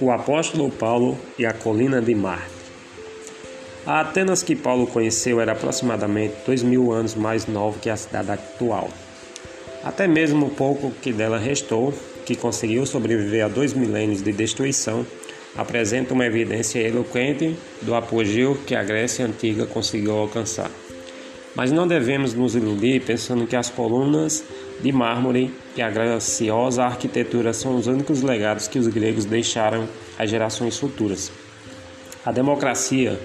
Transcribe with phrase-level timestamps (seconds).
[0.00, 2.52] O apóstolo Paulo e a colina de Marte.
[3.86, 8.30] A Atenas que Paulo conheceu era aproximadamente dois mil anos mais nova que a cidade
[8.30, 8.88] atual.
[9.82, 11.92] Até mesmo o pouco que dela restou,
[12.24, 15.06] que conseguiu sobreviver a dois milênios de destruição,
[15.56, 20.70] apresenta uma evidência eloquente do apogeu que a Grécia antiga conseguiu alcançar.
[21.54, 24.44] Mas não devemos nos iludir pensando que as colunas
[24.80, 30.28] de mármore e a graciosa arquitetura são os únicos legados que os gregos deixaram às
[30.28, 31.30] gerações futuras.
[32.24, 33.18] A democracia,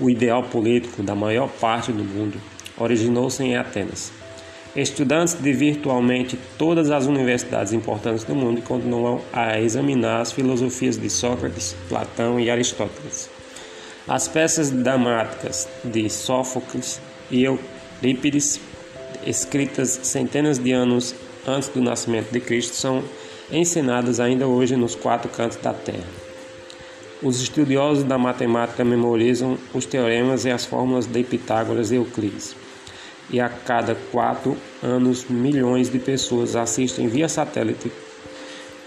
[0.00, 2.40] o ideal político da maior parte do mundo,
[2.78, 4.12] originou-se em Atenas.
[4.74, 11.08] Estudantes de virtualmente todas as universidades importantes do mundo continuam a examinar as filosofias de
[11.08, 13.30] Sócrates, Platão e Aristóteles.
[14.08, 17.46] As peças dramáticas de Sófocles e
[18.04, 18.60] Eurípides,
[19.26, 21.14] escritas centenas de anos
[21.46, 23.02] antes do nascimento de Cristo, são
[23.50, 26.04] ensinadas ainda hoje nos quatro cantos da Terra.
[27.22, 32.54] Os estudiosos da matemática memorizam os teoremas e as fórmulas de Pitágoras e Euclides
[33.30, 37.90] e a cada quatro anos milhões de pessoas assistem via satélite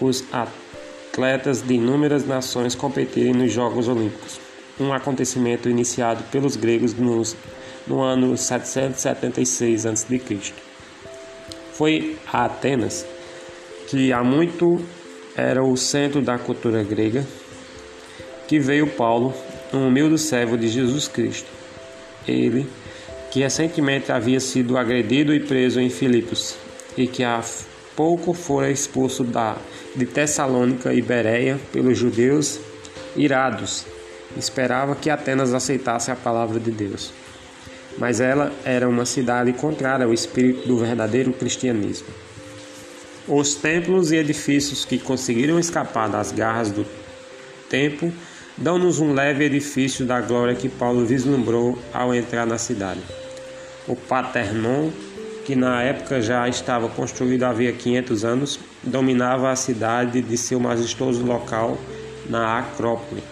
[0.00, 4.38] os atletas de inúmeras nações competirem nos Jogos Olímpicos,
[4.78, 7.36] um acontecimento iniciado pelos gregos nos,
[7.88, 10.20] no ano 776 a.C.
[11.72, 13.06] Foi a Atenas
[13.88, 14.80] que há muito
[15.34, 17.24] era o centro da cultura grega
[18.46, 19.32] que veio Paulo,
[19.72, 21.48] um humilde servo de Jesus Cristo.
[22.26, 22.66] Ele
[23.30, 26.56] que recentemente havia sido agredido e preso em Filipos
[26.96, 27.42] e que há
[27.94, 29.56] pouco fora expulso da,
[29.94, 32.58] de Tessalônica e Bereia pelos judeus
[33.16, 33.84] irados.
[34.36, 37.12] Esperava que Atenas aceitasse a palavra de Deus.
[37.98, 42.08] Mas ela era uma cidade contrária ao espírito do verdadeiro cristianismo.
[43.26, 46.86] Os templos e edifícios que conseguiram escapar das garras do
[47.68, 48.10] tempo
[48.56, 53.02] dão-nos um leve edifício da glória que Paulo vislumbrou ao entrar na cidade.
[53.86, 54.90] O Paternon,
[55.44, 61.24] que na época já estava construído havia 500 anos, dominava a cidade de seu majestoso
[61.24, 61.76] local
[62.28, 63.22] na Acrópole,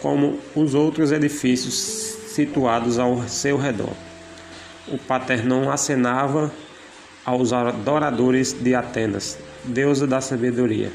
[0.00, 2.05] como os outros edifícios
[2.36, 3.94] situados ao seu redor.
[4.88, 6.52] O Paternon acenava
[7.24, 10.92] aos adoradores de Atenas, deusa da sabedoria.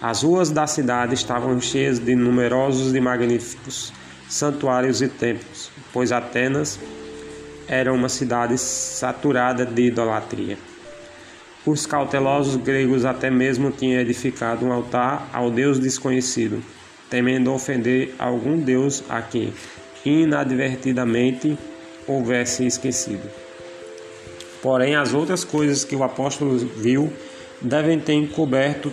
[0.00, 3.92] As ruas da cidade estavam cheias de numerosos e magníficos
[4.28, 6.78] santuários e templos, pois Atenas
[7.66, 10.58] era uma cidade saturada de idolatria.
[11.64, 16.62] Os cautelosos gregos até mesmo tinham edificado um altar ao deus desconhecido,
[17.08, 19.52] temendo ofender algum deus a quem
[20.04, 21.56] inadvertidamente
[22.06, 23.28] houvesse esquecido.
[24.60, 27.12] Porém, as outras coisas que o apóstolo viu
[27.60, 28.92] devem ter encoberto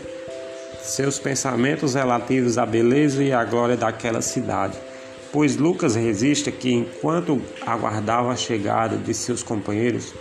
[0.82, 4.78] seus pensamentos relativos à beleza e à glória daquela cidade,
[5.32, 10.14] pois Lucas registra que enquanto aguardava a chegada de seus companheiros,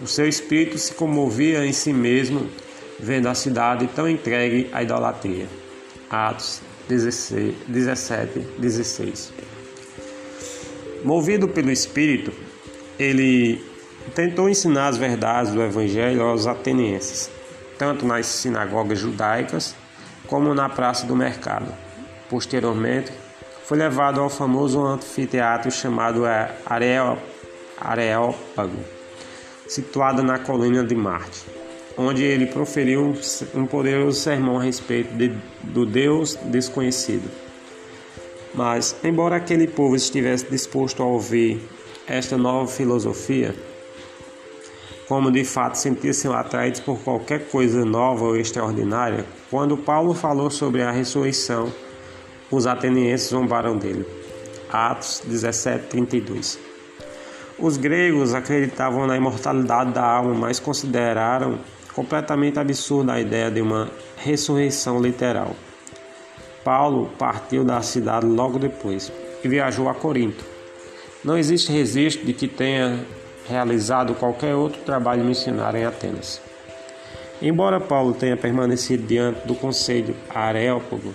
[0.00, 2.48] o seu espírito se comovia em si mesmo,
[2.98, 5.46] vendo a cidade tão entregue à idolatria.
[6.08, 9.32] Atos 16, 17, 16.
[11.04, 12.32] Movido pelo Espírito,
[12.98, 13.64] ele
[14.14, 17.30] tentou ensinar as verdades do Evangelho aos atenienses,
[17.78, 19.74] tanto nas sinagogas judaicas
[20.26, 21.72] como na praça do mercado.
[22.28, 23.10] Posteriormente,
[23.64, 26.24] foi levado ao famoso anfiteatro chamado
[27.80, 28.76] Areópago,
[29.66, 31.46] situado na colina de Marte,
[31.96, 33.14] onde ele proferiu
[33.54, 37.49] um poderoso sermão a respeito de, do Deus desconhecido.
[38.54, 41.60] Mas, embora aquele povo estivesse disposto a ouvir
[42.06, 43.54] esta nova filosofia,
[45.06, 50.82] como de fato sentir-se atraídos por qualquer coisa nova ou extraordinária, quando Paulo falou sobre
[50.82, 51.72] a ressurreição,
[52.50, 54.06] os atenienses zombaram dele.
[54.72, 56.58] Atos 17, 32.
[57.58, 61.58] Os gregos acreditavam na imortalidade da alma, mas consideraram
[61.94, 65.54] completamente absurda a ideia de uma ressurreição literal.
[66.64, 69.12] Paulo partiu da cidade logo depois
[69.42, 70.44] e viajou a Corinto.
[71.24, 73.04] Não existe registro de que tenha
[73.48, 76.40] realizado qualquer outro trabalho missionário em Atenas.
[77.42, 81.12] Embora Paulo tenha permanecido diante do conselho Areópago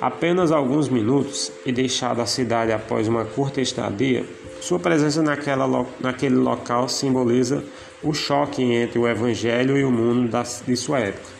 [0.00, 4.24] apenas alguns minutos e deixado a cidade após uma curta estadia,
[4.60, 7.62] sua presença naquela, naquele local simboliza
[8.02, 10.30] o choque entre o Evangelho e o mundo
[10.66, 11.39] de sua época.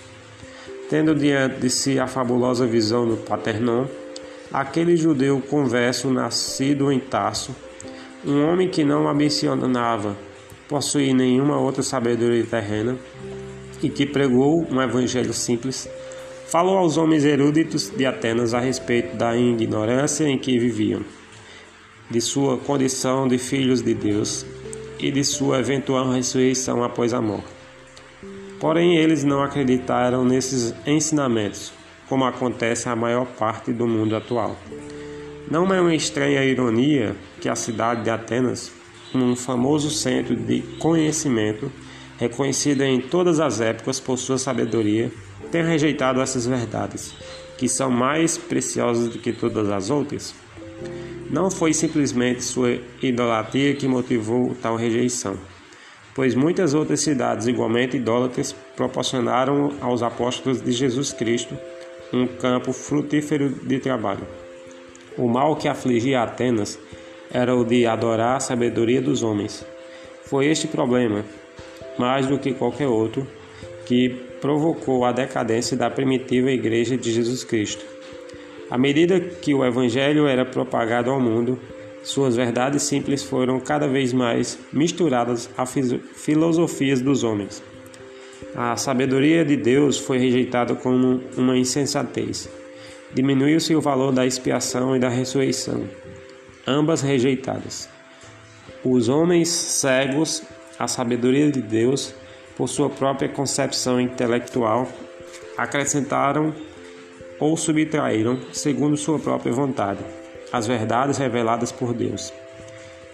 [0.90, 3.86] Tendo diante de si a fabulosa visão do Paternon,
[4.52, 7.54] aquele judeu converso nascido em Tarso
[8.26, 10.16] um homem que não ambicionava
[10.68, 12.98] possuía nenhuma outra sabedoria terrena
[13.80, 15.88] e que pregou um evangelho simples,
[16.48, 21.02] falou aos homens eruditos de Atenas a respeito da ignorância em que viviam,
[22.10, 24.44] de sua condição de filhos de Deus
[24.98, 27.59] e de sua eventual ressurreição após a morte.
[28.60, 31.72] Porém, eles não acreditaram nesses ensinamentos,
[32.06, 34.54] como acontece a maior parte do mundo atual.
[35.50, 38.70] Não é uma estranha ironia que a cidade de Atenas,
[39.14, 41.72] um famoso centro de conhecimento,
[42.18, 45.10] reconhecida em todas as épocas por sua sabedoria,
[45.50, 47.14] tenha rejeitado essas verdades,
[47.56, 50.34] que são mais preciosas do que todas as outras?
[51.30, 55.38] Não foi simplesmente sua idolatria que motivou tal rejeição
[56.14, 61.56] pois muitas outras cidades igualmente idólatras proporcionaram aos apóstolos de Jesus Cristo
[62.12, 64.26] um campo frutífero de trabalho.
[65.16, 66.78] O mal que afligia Atenas
[67.32, 69.64] era o de adorar a sabedoria dos homens.
[70.24, 71.24] Foi este problema,
[71.98, 73.26] mais do que qualquer outro,
[73.86, 74.08] que
[74.40, 77.84] provocou a decadência da primitiva Igreja de Jesus Cristo.
[78.70, 81.58] À medida que o Evangelho era propagado ao mundo,
[82.02, 87.62] suas verdades simples foram cada vez mais misturadas a filosofias dos homens.
[88.54, 92.48] A sabedoria de Deus foi rejeitada como uma insensatez.
[93.12, 95.84] Diminuiu-se o valor da expiação e da ressurreição,
[96.66, 97.88] ambas rejeitadas.
[98.82, 100.42] Os homens cegos
[100.78, 102.14] à sabedoria de Deus,
[102.56, 104.88] por sua própria concepção intelectual,
[105.56, 106.54] acrescentaram
[107.38, 110.19] ou subtraíram, segundo sua própria vontade
[110.52, 112.32] as verdades reveladas por Deus.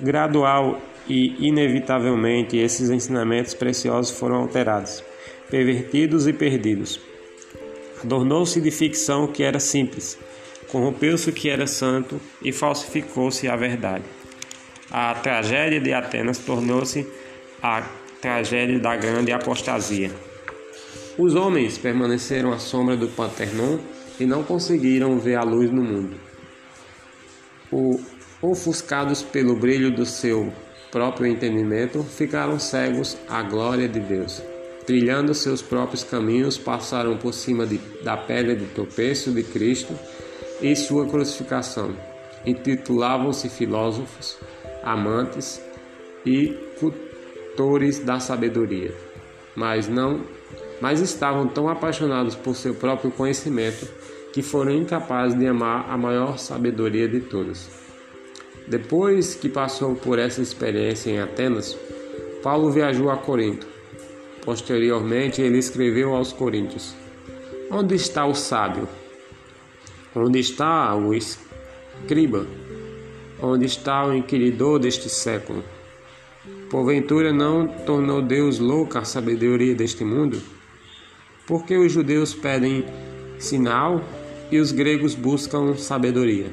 [0.00, 5.02] Gradual e inevitavelmente esses ensinamentos preciosos foram alterados,
[5.50, 7.00] pervertidos e perdidos.
[8.02, 10.18] Adornou-se de ficção que era simples,
[10.68, 14.04] corrompeu-se o que era santo e falsificou-se a verdade.
[14.90, 17.06] A tragédia de Atenas tornou-se
[17.62, 17.82] a
[18.20, 20.10] tragédia da grande apostasia.
[21.18, 23.78] Os homens permaneceram à sombra do Panternon
[24.20, 26.25] e não conseguiram ver a luz no mundo
[27.70, 28.00] o,
[28.42, 30.52] ofuscados pelo brilho do seu
[30.90, 34.42] próprio entendimento, ficaram cegos à glória de Deus.
[34.86, 39.98] Trilhando seus próprios caminhos, passaram por cima de, da pedra de tropeço de Cristo
[40.60, 41.94] e sua crucificação.
[42.44, 44.38] Intitulavam-se filósofos,
[44.84, 45.60] amantes
[46.24, 48.94] e cultores da sabedoria,
[49.56, 50.24] mas não,
[50.80, 53.88] mas estavam tão apaixonados por seu próprio conhecimento
[54.36, 57.70] que foram incapazes de amar a maior sabedoria de todas.
[58.68, 61.74] Depois que passou por essa experiência em Atenas,
[62.42, 63.66] Paulo viajou a Corinto.
[64.44, 66.94] Posteriormente, ele escreveu aos Coríntios:
[67.70, 68.86] Onde está o sábio?
[70.14, 72.46] Onde está o escriba?
[73.40, 75.64] Onde está o inquiridor deste século?
[76.68, 80.42] Porventura não tornou Deus louca a sabedoria deste mundo?
[81.46, 82.84] Porque os judeus pedem
[83.38, 84.04] sinal
[84.50, 86.50] e os gregos buscam sabedoria.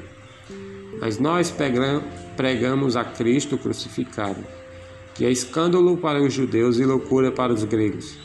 [1.00, 1.54] Mas nós
[2.36, 4.44] pregamos a Cristo crucificado,
[5.14, 8.18] que é escândalo para os judeus e loucura para os gregos.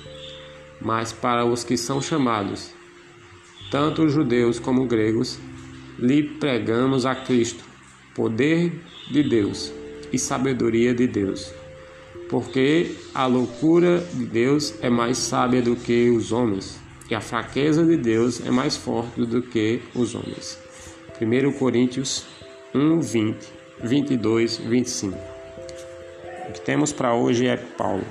[0.80, 2.70] Mas para os que são chamados,
[3.70, 5.38] tanto os judeus como os gregos,
[5.98, 7.64] lhe pregamos a Cristo,
[8.14, 8.72] poder
[9.10, 9.72] de Deus
[10.12, 11.52] e sabedoria de Deus.
[12.30, 16.78] Porque a loucura de Deus é mais sábia do que os homens
[17.08, 20.58] que a fraqueza de Deus é mais forte do que os homens.
[21.20, 22.26] 1 Coríntios
[22.74, 23.48] 1, 20,
[23.82, 25.18] 22, 25.
[26.48, 28.04] O que temos para hoje é Paulo.